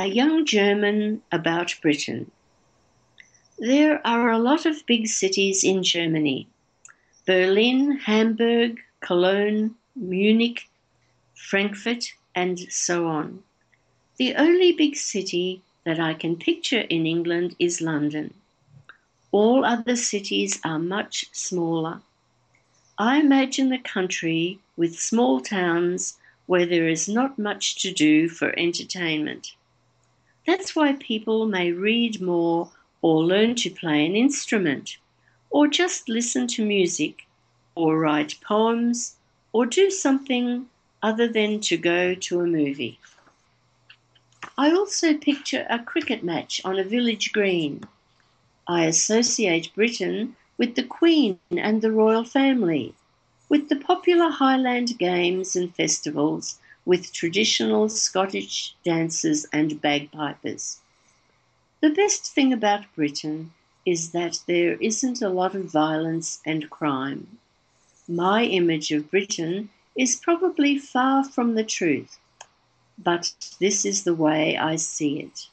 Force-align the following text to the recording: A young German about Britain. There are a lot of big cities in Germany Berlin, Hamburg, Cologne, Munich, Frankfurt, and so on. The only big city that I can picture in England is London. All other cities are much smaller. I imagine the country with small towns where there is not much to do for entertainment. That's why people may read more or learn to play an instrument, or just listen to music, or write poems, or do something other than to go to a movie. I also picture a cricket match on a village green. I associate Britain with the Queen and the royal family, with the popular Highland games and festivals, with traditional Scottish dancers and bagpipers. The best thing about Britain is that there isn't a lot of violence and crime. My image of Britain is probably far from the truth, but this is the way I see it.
A 0.00 0.06
young 0.06 0.46
German 0.46 1.20
about 1.30 1.76
Britain. 1.82 2.30
There 3.58 4.00
are 4.06 4.30
a 4.30 4.38
lot 4.38 4.64
of 4.64 4.86
big 4.86 5.06
cities 5.06 5.62
in 5.62 5.82
Germany 5.82 6.48
Berlin, 7.26 7.98
Hamburg, 7.98 8.80
Cologne, 9.00 9.74
Munich, 9.94 10.70
Frankfurt, 11.34 12.14
and 12.34 12.60
so 12.72 13.08
on. 13.08 13.42
The 14.16 14.36
only 14.36 14.72
big 14.72 14.96
city 14.96 15.60
that 15.84 16.00
I 16.00 16.14
can 16.14 16.36
picture 16.36 16.86
in 16.88 17.04
England 17.04 17.54
is 17.58 17.82
London. 17.82 18.32
All 19.32 19.66
other 19.66 19.96
cities 19.96 20.60
are 20.64 20.78
much 20.78 21.26
smaller. 21.32 22.00
I 22.96 23.20
imagine 23.20 23.68
the 23.68 23.76
country 23.96 24.60
with 24.78 24.98
small 24.98 25.42
towns 25.42 26.16
where 26.46 26.64
there 26.64 26.88
is 26.88 27.06
not 27.06 27.38
much 27.38 27.82
to 27.82 27.92
do 27.92 28.30
for 28.30 28.58
entertainment. 28.58 29.52
That's 30.50 30.74
why 30.74 30.94
people 30.94 31.46
may 31.46 31.70
read 31.70 32.20
more 32.20 32.70
or 33.02 33.22
learn 33.22 33.54
to 33.62 33.70
play 33.70 34.04
an 34.04 34.16
instrument, 34.16 34.96
or 35.48 35.68
just 35.68 36.08
listen 36.08 36.48
to 36.48 36.66
music, 36.66 37.28
or 37.76 38.00
write 38.00 38.34
poems, 38.40 39.14
or 39.52 39.64
do 39.64 39.92
something 39.92 40.66
other 41.04 41.28
than 41.28 41.60
to 41.60 41.76
go 41.76 42.16
to 42.16 42.40
a 42.40 42.46
movie. 42.48 42.98
I 44.58 44.72
also 44.72 45.14
picture 45.14 45.68
a 45.70 45.78
cricket 45.78 46.24
match 46.24 46.60
on 46.64 46.80
a 46.80 46.90
village 46.94 47.30
green. 47.30 47.84
I 48.66 48.86
associate 48.86 49.72
Britain 49.76 50.34
with 50.58 50.74
the 50.74 50.82
Queen 50.82 51.38
and 51.52 51.80
the 51.80 51.92
royal 51.92 52.24
family, 52.24 52.92
with 53.48 53.68
the 53.68 53.76
popular 53.76 54.28
Highland 54.28 54.98
games 54.98 55.54
and 55.54 55.72
festivals, 55.76 56.58
with 56.90 57.12
traditional 57.12 57.88
Scottish 57.88 58.74
dancers 58.84 59.46
and 59.52 59.80
bagpipers. 59.80 60.78
The 61.80 61.90
best 61.90 62.32
thing 62.34 62.52
about 62.52 62.92
Britain 62.96 63.52
is 63.86 64.10
that 64.10 64.40
there 64.48 64.74
isn't 64.74 65.22
a 65.22 65.28
lot 65.28 65.54
of 65.54 65.70
violence 65.70 66.40
and 66.44 66.68
crime. 66.68 67.38
My 68.08 68.42
image 68.42 68.90
of 68.90 69.08
Britain 69.08 69.70
is 69.94 70.16
probably 70.16 70.78
far 70.78 71.22
from 71.22 71.54
the 71.54 71.62
truth, 71.62 72.18
but 72.98 73.34
this 73.60 73.84
is 73.84 74.02
the 74.02 74.16
way 74.26 74.56
I 74.56 74.74
see 74.74 75.20
it. 75.20 75.46